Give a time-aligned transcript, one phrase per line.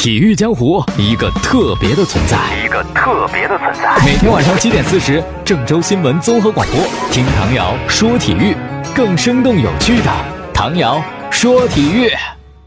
[0.00, 4.02] 体育江湖一个特别的存在，一个特别的存在。
[4.02, 6.80] 每天晚上七点四十，郑州新闻综合广播，
[7.12, 8.56] 听唐瑶说体育，
[8.96, 10.10] 更生动有趣的
[10.54, 12.10] 唐瑶说体育。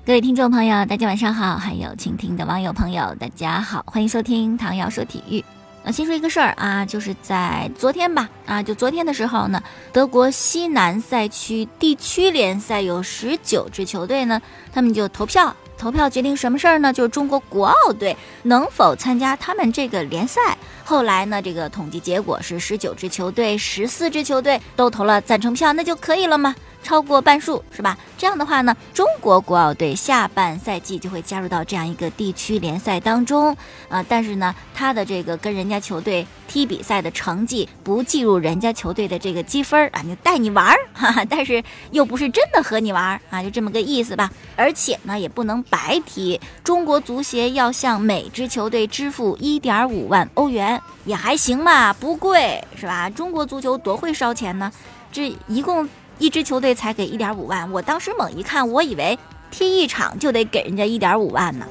[0.06, 5.44] 各位听众朋友，大家晚上好；还有倾听的网友朋友，大家好，欢迎收听唐瑶说体育。
[5.84, 9.60] 那先说一个事儿啊，就是在昨天吧，啊，就昨天的时候呢，
[9.92, 14.40] 德国西南赛区地区联赛有十九支球队呢，
[14.72, 15.52] 他们就投票。
[15.84, 16.94] 投票决定什么事儿呢？
[16.94, 20.58] 就是中国国奥队能否参加他们这个联赛。
[20.86, 26.56] 后来呢，这个统计结果是十九支球队，十四支球队都投了赞成票，那就可以了吗？
[26.84, 27.98] 超过半数是吧？
[28.18, 33.56] 这样的话呢，中国国奥队下半赛季就会加入到这样一个地区联赛当中
[33.90, 34.04] 啊。
[34.08, 44.30] 但是呢，他的这个跟人家球队踢比赛的成绩不计入人家球队的这个积分啊，就带你玩儿， 哈哈，但是又不是真的和你玩儿啊，就这么个意思吧。
[44.56, 46.40] 而且呢，也不能白踢。
[46.64, 53.10] 中国足协要向每支球队支付一点五万欧元，也还行嘛，不贵是吧？
[53.10, 54.72] 中国足球多会烧钱呢，
[55.12, 55.90] 这一共。
[56.20, 59.18] 一支球队才给一点五万，我当时猛一看，我以为
[59.52, 61.66] 踢一场就得给人家一点五万呢。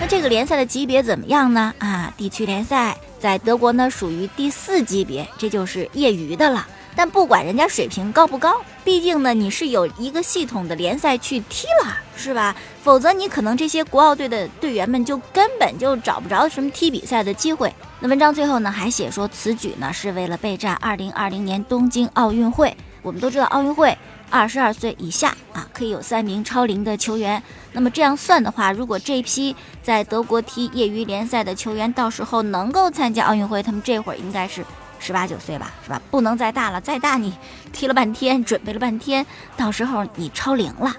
[0.00, 1.72] 那这个联赛的级别怎么样呢？
[1.78, 6.66] 啊，地区联赛在德国呢属于第四级别，这就是业余的了。
[6.96, 12.54] 但不管人家水平高不高，毕竟呢你是有一个系统的联赛去踢了，是吧？
[12.82, 17.72] 否则你可能这些国奥队的队员们就根本就找不着什么踢比赛的机会。
[18.04, 22.76] 那文章最后呢还写说，此举呢是为了备战二零二零年东京奥运会。
[23.00, 23.96] 我们都知道奥运会
[24.28, 27.42] 二十二岁以下啊可以有三名超龄的球员。
[27.72, 34.62] 那么这样算的话，如果这批在德国踢业余联赛的球员到时候能够参加奥运会，他们这会儿应该是。
[34.98, 35.98] 十八九岁吧，是吧？
[36.10, 37.32] 不能再大了，再大你
[37.72, 39.24] 踢了半天，准备了半天，
[39.56, 40.94] 到时候你超龄了。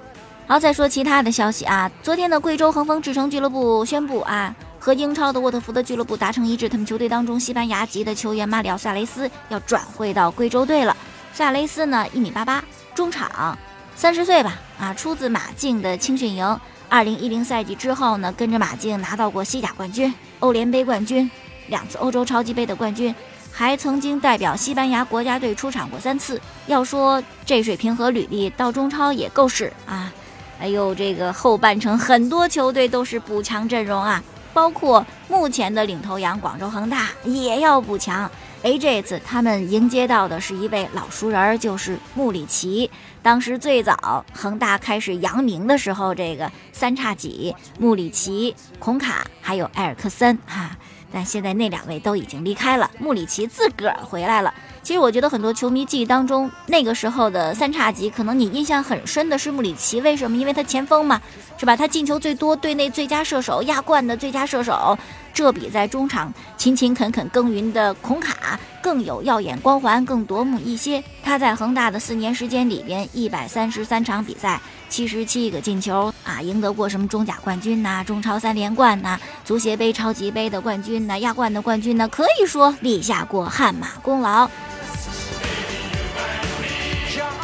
[0.48, 1.92] 好，再说其他的消息啊。
[2.02, 10.96] 昨天的贵州恒丰智诚俱乐部宣布啊，和英超的沃特福德俱乐部达成一致，他们球队当中西班牙籍的球员马里奥·萨雷斯要转会到贵州队了。
[11.34, 12.64] 萨雷斯呢，一米八八，
[12.94, 13.58] 中场，
[13.96, 16.60] 三十岁吧，啊，出自马竞的青训营。
[16.88, 21.28] 二零一零赛季之后呢，跟着马竞拿到过西甲冠军、欧联杯冠军，
[21.66, 23.14] 两次欧洲超级杯的冠军。
[23.52, 26.40] 还曾经代表西班牙国家队出场过三次。
[26.68, 30.14] 要说这水平和履历，到中超也够使啊！
[30.60, 34.24] 哎呦，这个后半程很多球队都是补强阵容啊，
[34.56, 38.32] 包括目前的领头羊广州恒大也要补强。
[38.64, 42.90] 哎，这次他们迎接到的是一位老熟人，就是穆里奇。
[43.22, 50.72] 当时最早恒大开始扬名的时候，这个三叉戟穆里奇、孔卡还有埃尔克森哈。
[51.16, 54.54] 但现在那两位都已经离开了，穆里奇自个儿回来了。
[54.84, 60.36] 其实我觉得很多球迷记忆当中，那个时候的三叉戟，可能你印象很深的是穆里奇，为什么？
[60.36, 61.22] 因为他前锋嘛，
[61.58, 61.74] 是吧？
[61.74, 64.98] 他进球最多，队内最佳射手，亚冠的最佳射手，
[65.34, 71.02] 这比在中场勤勤恳恳耕耘的孔卡更有耀眼光环，更夺目一些。
[71.24, 74.60] 他在恒大的四年时间里边，一百三十三场比赛，
[74.90, 84.50] 七十七个进球啊，赢得过什么中甲冠军呐、中超三连冠呐、足协杯、超级杯的冠军呐、亚冠的冠军呢，可以说立下过汗马功劳。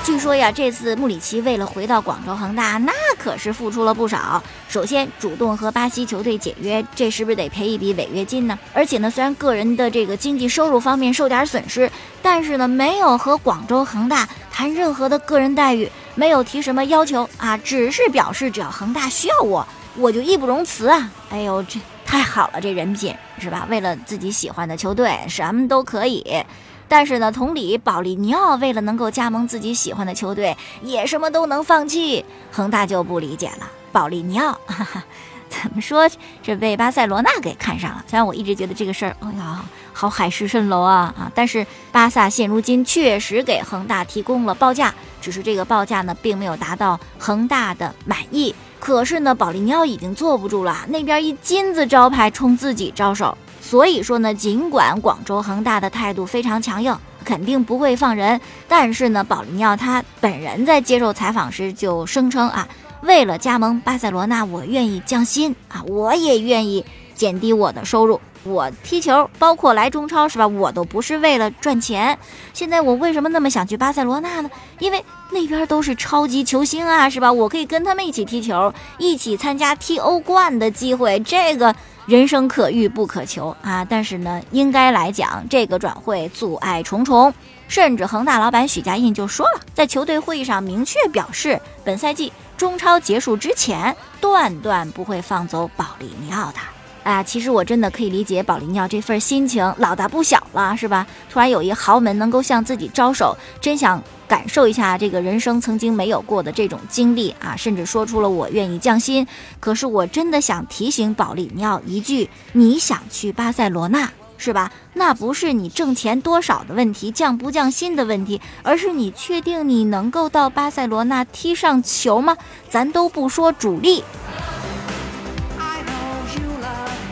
[0.03, 4.41] 据说呀，这次穆里奇为了回到广州恒大，那可是付出了不少。
[4.67, 8.57] 首先，主动和巴西球队解约，这是不是得赔一笔违约金呢？
[8.73, 21.09] 而且呢，虽然个人的这个经济收入方面受点损失，但是呢，没有和广州恒大谈任何的个人待遇，没有提什么要求啊，只是表示只要恒大需要我，我就义不容辞啊！
[21.29, 23.65] 哎呦，这太好了，这人品是吧？
[23.69, 26.43] 为了自己喜欢的球队，什么都可以。
[26.87, 32.25] 但是呢，同理，保利尼奥为了能够加盟自己喜欢的球队，也什么都能放弃。
[32.51, 35.03] 恒大就不理解了，保利尼奥，哈哈，
[35.51, 36.09] 怎么说
[36.41, 38.03] 这被巴塞罗那给看上了？
[38.07, 41.29] 虽然我一直觉得这个事儿，哎呀，好海市蜃楼啊啊！
[41.35, 48.55] 但是巴萨现如今确实给恒大提供了报价，只是这个报价呢，并没有达到恒大的满意。
[48.79, 53.37] 可是呢，保利尼奥已经坐不住了，那边一金字招牌冲自己招手。
[53.61, 62.67] 所以说呢，尽管广州恒大的态度非常强硬，肯定不会放人，但是呢，保利尼奥他本人在接受采访时就声称啊，
[63.01, 68.19] 为了加盟巴塞罗那，我愿意降薪啊，我也愿意减低我的收入。
[68.43, 70.47] 我踢球，包括来中超是吧？
[70.47, 72.17] 我都不是为了赚钱。
[72.53, 74.49] 现在我为什么那么想去巴塞罗那呢？
[74.79, 77.31] 因为那边都是超级球星啊，是吧？
[77.31, 81.75] 我可以跟他们一起踢球，一起参加踢欧冠的机会，这个。
[82.07, 83.85] 人生可遇不可求啊！
[83.87, 87.31] 但是呢，应该来讲，这个转会阻碍重重，
[87.67, 96.59] 甚至恒大老板许家印就说了，在球队会议上明确表示，本赛季中超结束之前，断断不会放走保利尼奥的。
[97.03, 101.07] 啊，其实我真的可以理解保利尼奥这份心情，老大不小了，是吧？
[101.31, 107.55] 突然有一豪门能够向自己招手，真想感受一下这个人生曾经没有过的这种经历啊！
[107.55, 109.25] 甚至说出了我愿意降薪。
[109.59, 114.07] 可是我真的想提醒保利尼奥一句：你想去巴塞罗那，
[114.41, 114.71] 是吧？
[114.93, 122.35] 那不是你挣钱多少的问题，降不降薪的问题，而是你确定你能够到巴塞罗那踢上球吗？
[122.67, 124.03] 咱都不说主力。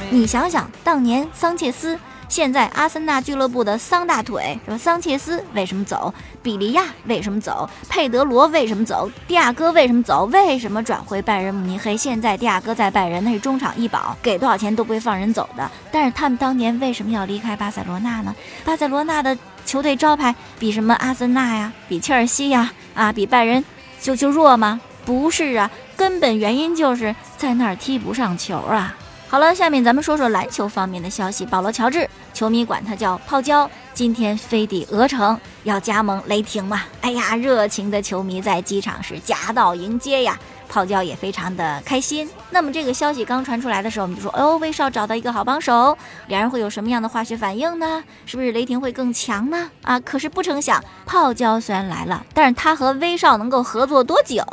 [0.10, 2.00] 你想想，当年桑切斯，
[2.30, 4.78] 现在阿森纳俱乐部的桑大腿是吧？
[4.78, 6.14] 桑切斯为什么走？
[6.44, 7.68] 比利亚为什么走？
[7.90, 9.10] 佩德罗为什么走？
[9.28, 10.26] 蒂亚哥为什么走？
[10.26, 11.98] 为什么转回拜仁慕尼黑？
[11.98, 15.70] 现在蒂亚哥在拜仁，那是中场一宝，给多少钱都不会放人走的。
[15.92, 18.34] 但是他们当年为什么要离开巴塞罗那呢？
[18.64, 19.36] 巴塞罗那的
[19.66, 21.74] 球队招牌比什么阿森纳呀？
[21.88, 22.72] 比切尔西呀？
[22.94, 23.66] 啊，比拜仁
[24.00, 24.80] 就就弱吗？
[25.04, 28.96] 不是啊，根本原因就是在那儿踢不上球啊。
[29.30, 31.46] 好了，下面咱们说说篮球方面的消息。
[31.46, 36.82] 保罗·乔治，球迷管他叫泡椒，今天飞抵鹅城，要加盟雷霆嘛？
[37.02, 40.36] 哎呀，热情的球迷在机场是夹道迎接呀，
[40.68, 42.28] 泡椒也非常的开心。
[42.50, 45.96] 那么这个消息刚传出来的时候，我们就说，哦，威少找到一个好帮手，
[46.26, 48.04] 两人会有什么样的化学反应呢？
[48.26, 49.70] 是不是雷霆会更强呢？
[49.84, 54.44] 啊，可是不成想，泡椒虽然来了，但是他和威少能够合作多久，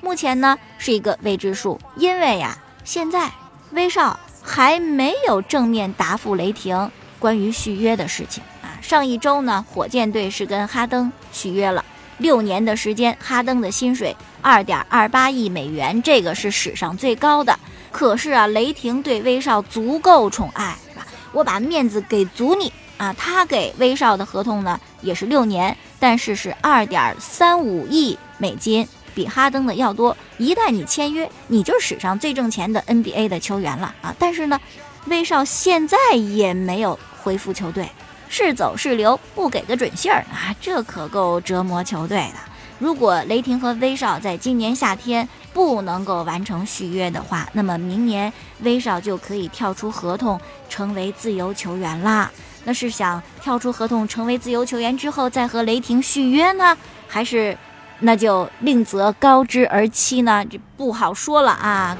[0.00, 3.30] 目前呢是一个未知数，因为呀，现在。
[3.72, 8.76] 威少还没有正面答复雷霆关于续约的事情啊！
[8.82, 11.84] 上一周呢，火箭队是跟哈登续约了
[12.18, 17.58] 六年的时间，哈登的薪水二点二八亿美元，这个是史上最高的。
[17.90, 21.06] 可是啊，雷霆对威少足够宠爱，是吧？
[21.32, 23.14] 我把面子给足你啊！
[23.16, 28.86] 他给威少的合同呢也是六年，但是是二点三五亿美金。
[29.14, 34.14] 比哈登的要多，一旦你签约，你就是史上最挣钱的 NBA 的球员了啊！
[34.18, 34.60] 但是呢，
[35.06, 37.88] 威少现在也没有回复球队，
[38.28, 42.38] 是走是留不给个准信儿啊，这可够折磨球队的。
[42.78, 52.30] 如果雷霆和威少在今年夏天不能够完成续约的话，那么明年威少就可以跳出合同成为自由球员啦。
[52.64, 56.76] 那是想跳出合同成为自由球员之后再和雷霆续约呢，
[57.06, 57.56] 还是？
[58.04, 61.96] 那就另择高枝而栖呢，这不好说了啊。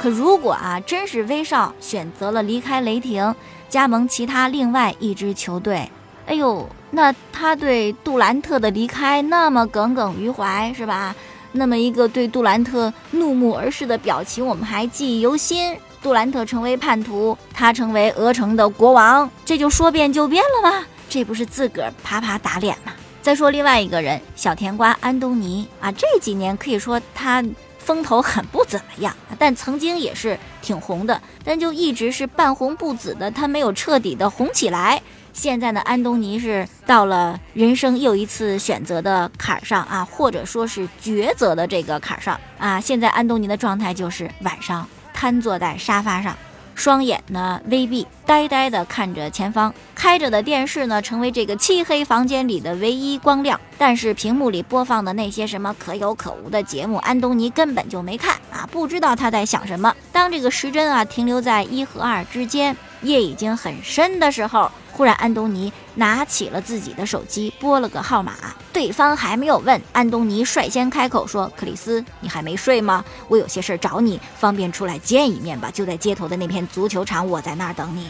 [0.00, 3.34] 可如果啊，真是威少选择了离开雷霆，
[3.68, 5.90] 加盟其他另外一支球队，
[6.26, 11.14] 哎呦，那他对杜兰特的离开那么耿耿于怀，是吧？
[11.52, 15.76] 那么一个对杜兰特怒目而视的表情，我们还记忆犹新。
[16.00, 20.86] 杜兰特成为叛徒，他成为鹅城的国王，这就说变就变了吗？
[21.08, 22.92] 这不是自个儿啪啪打脸吗？
[23.20, 27.44] 再说另外一个人，小甜瓜安东尼啊，这几年可以说他
[27.78, 35.02] 风头很不怎么样，但曾经也是挺红的，但就一直是半红不紫的，他没有彻底的红起来。
[35.32, 42.80] 现在呢，安东尼是到了人生又一次选择的坎儿上啊，或者说是抉择的这个坎儿上啊。
[42.80, 46.36] 现在安东尼的状态就是晚上瘫坐在沙发上。
[46.78, 49.74] 双眼呢微闭，呆呆地看着前方。
[49.96, 53.60] 开着的电视呢，成为这个漆黑房间里的唯一光亮。
[53.76, 59.92] 但是屏幕里播放的那些什么可有可无的节目，安东尼根本就没看啊，不知道他在想什么。
[60.12, 64.70] 当这个时针啊停留在一和二之间，夜已经很深的时候。
[64.98, 68.32] 忽然，安东尼拿起了自己的手机，拨了个号码。
[68.72, 73.04] 对方还没有问，安东尼率先开口说：“克里斯，你还没睡吗？
[73.28, 75.70] 我有些事儿找你，方便出来见一面吧？
[75.70, 78.08] 就在街头的那片足球场，我在那儿等你。”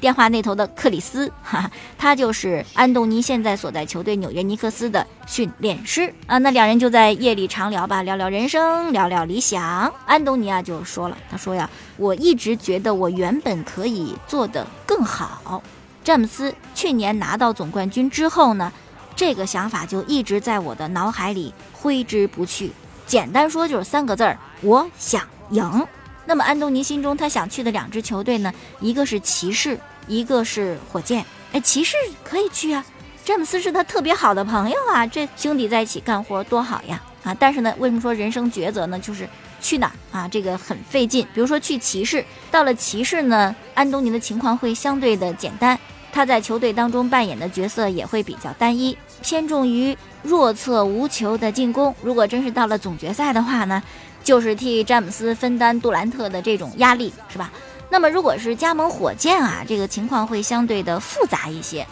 [0.00, 6.38] 电话那头的克里斯，哈哈，他就是安东尼现在所在球队纽约尼克斯的训练师啊。
[6.38, 9.92] 那两人就在夜里长聊吧，聊聊人生，聊聊理想。
[10.06, 15.62] 安东尼啊就说了，他说呀，我一直觉得我原本可以做得更好。
[16.04, 18.70] 詹姆斯去年拿到总冠军之后呢，
[19.16, 22.70] 这个想法就一直在我的脑海里挥之不去。
[23.06, 25.86] 简单说就是三个字儿：我想赢。
[26.26, 31.24] 那么安东尼心中他想去的两支球队呢，一个是骑士，一个是火箭。
[31.52, 32.84] 哎，骑士可以去啊，
[33.24, 37.34] 詹姆斯是他特别好的朋友啊，这兄弟在一起干活多好呀啊！
[37.38, 38.98] 但是呢，为什么说人生抉择呢？
[38.98, 39.26] 就是
[39.60, 40.28] 去哪儿啊？
[40.28, 41.26] 这个很费劲。
[41.32, 45.78] 比如说去骑士，到了骑士呢，安东尼的情况会相对的简单。
[46.14, 51.92] 他在球队当中扮演的角色也会比较单一，偏重于弱侧无球的进攻。
[52.00, 53.82] 如果真是到了总决赛的话呢，
[54.22, 57.50] 就是替詹姆斯分担杜兰特的这种压力，是吧？
[57.90, 61.84] 那么如果是加盟火箭啊，这个情况会相对的复杂一些。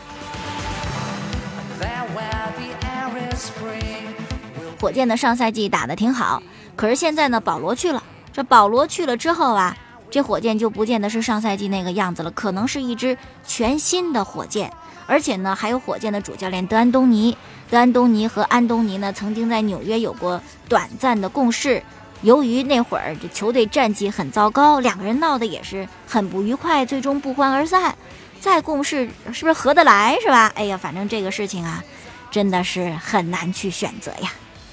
[4.81, 6.41] 火箭的上赛季打得挺好，
[6.76, 8.00] 可是现在呢，保罗去了。
[8.33, 9.76] 这保罗去了之后啊，
[10.12, 13.16] 这火箭就不见得是上赛季那个样子了，可能是一支
[13.47, 14.71] 全新的火箭。
[15.07, 17.35] 而且呢，还有火箭的主教练德安东尼。
[17.71, 20.38] 德安东尼和安东尼呢，曾经在纽约有过
[20.69, 21.83] 短暂的共事。
[22.21, 27.97] 由于那会儿这球队战绩很糟糕，两个人闹得也是很不愉快，最终不欢而散。
[28.38, 30.19] 再共事是不是合得来？
[30.21, 30.52] 是吧？
[30.54, 31.83] 哎呀，反正这个事情啊，
[32.31, 34.31] 真的是很难去选择呀。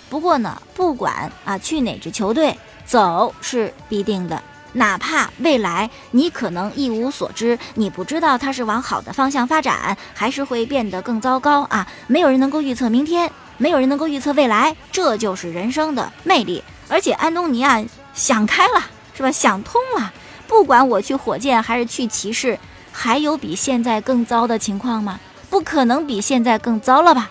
[0.09, 4.43] 不过呢，不管啊去哪支球队，走是必定的。
[4.73, 11.87] 哪怕未来你可能一无所知，你不知道它是往好的方向发展，还是会变得更糟糕啊！
[12.07, 16.63] 没有人能够预测明天，没有人能够预测未来，这就是人生的魅力。
[16.87, 17.83] 而且安东尼啊，
[18.13, 18.85] 想开了，
[19.15, 19.31] 是吧？
[19.31, 20.11] 想通了，
[20.47, 22.57] 不管我去火箭还是去骑士，
[22.91, 25.19] 还有比现在更糟的情况吗？
[25.49, 27.29] 不可能比现在更糟了吧？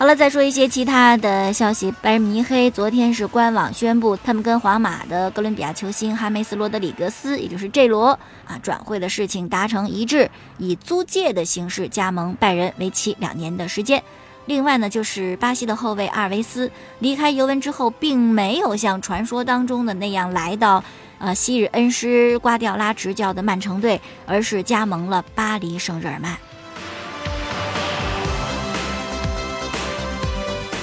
[0.00, 1.92] 好了，再说一些其他的消息。
[2.00, 14.02] 拜仁慕尼黑昨天是官网宣布，他们跟皇马的哥伦比亚球星哈梅斯·罗德里格斯，也就是 J 罗啊，转会的事情达成一致，以租借的形式加盟拜仁，为期两年的时间。
[14.46, 20.82] 另外呢，就是巴西的后卫阿尔维斯离开尤文之后，并没有像传说当中的那样来到
[21.18, 26.38] 呃昔日恩师瓜迪奥拉执教的曼城队，而是加盟了巴黎圣日耳曼。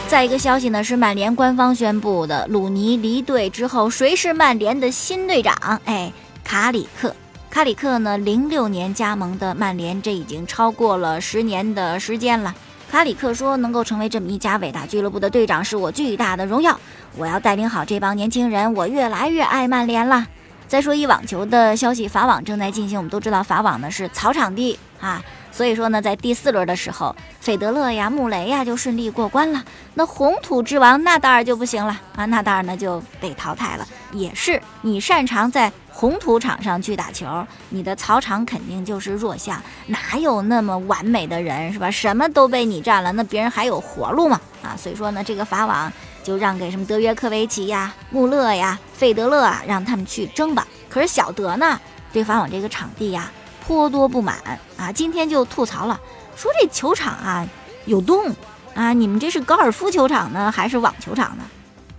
[0.08, 5.54] 再一个消息呢，是曼联官方宣布的，鲁尼离队之后，谁是曼联的新队长？
[5.84, 6.12] 哎，
[6.46, 7.14] 卡里克。
[7.50, 12.56] 卡里克呢，零六年加盟的曼联，这已经超过了十年的时间了。
[12.90, 16.80] 卡里克说：“能够成为这么一家伟大俱乐部的队长，是我巨大的荣耀。
[17.18, 20.26] 我要带领好这帮年轻人，我越来越爱曼联了。”
[20.70, 22.98] 再说一网球的消息，法网正在进行。
[22.98, 25.22] 我们都知道，法网呢是草场地啊。
[25.58, 29.64] 所以说呢，在第四轮的时候，费德勒呀、穆雷呀就顺利过关了。
[29.96, 33.88] 那红土之王纳达尔就不行了啊，纳达尔呢就被淘汰了。
[34.12, 37.26] 也是你擅长在红土场上去打球，
[37.70, 39.60] 你的草场肯定就是弱项。
[39.88, 41.90] 哪有那么完美的人是吧？
[41.90, 44.40] 什么都被你占了，那别人还有活路吗？
[44.62, 45.92] 啊，所以说呢，这个法网
[46.24, 50.68] 就让给什么德约科维奇呀、穆勒呀、费德勒啊，让他们去争吧。
[50.88, 51.82] 可是小德呢，
[52.14, 53.32] 对法网这个场地呀。
[53.68, 54.38] 颇多不满
[54.78, 54.90] 啊！
[54.94, 56.00] 今天就吐槽了，
[56.38, 57.46] 说这球场啊
[57.86, 58.34] 有洞
[58.74, 61.44] 啊，你们这是高尔夫球场呢还是网球场呢？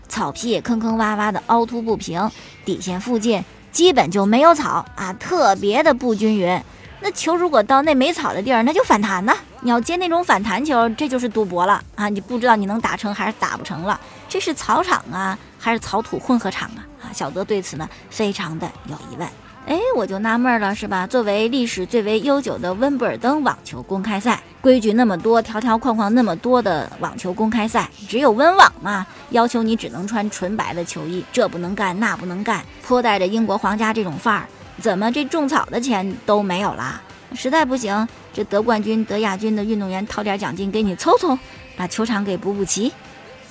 [0.08, 2.30] 草皮也坑坑洼洼的，凹凸不平，
[2.64, 6.58] 底线附近基本就没有草啊，特别的不均匀。
[7.00, 9.34] 那球如果到那没草的地儿，那就反弹呢。
[9.60, 12.08] 你要接那种反弹球，这就是赌博了啊！
[12.08, 14.00] 你不知道你能打成还是打不成了。
[14.26, 16.80] 这是草场啊，还是草土混合场啊？
[17.12, 19.28] 小德对此呢非常的有疑问。
[19.66, 21.06] 哎，我就纳闷了，是吧？
[21.06, 34.48] 作为历史最为悠久的温布尔登网球公开赛，规矩那么多，条条框框那么多的网球公开赛，只有温网嘛，要求你只能穿纯白的球衣，这不能干，那不能干，颇带着英国皇家这种范儿，
[34.80, 37.02] 怎么这种草的钱都没有了？
[37.34, 41.38] 实在不行，这得冠军、得亚军的运动员掏点奖金给你凑凑，
[41.76, 42.90] 把球场给补补齐。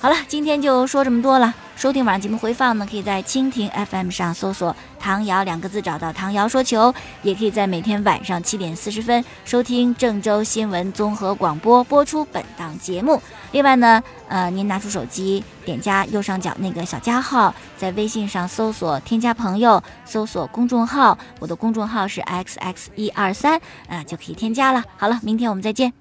[0.00, 1.52] 好了，今天就说这么多了。
[1.74, 13.20] 收听晚上节目回放呢，可以在蜻蜓 FM 上搜索“唐瑶”两个字，找到“唐瑶说球”，也可以在每天晚上七点四十分收听郑州新闻综合广播播出本档节目。
[13.50, 24.84] 另外呢，呃，您拿出手机点加右上角那个小加号，在微信上搜索添加朋友，搜索公众号，我的公众号是 xx 一二三，啊，就可以添加了。
[24.96, 25.98] 好了，明天我们再见。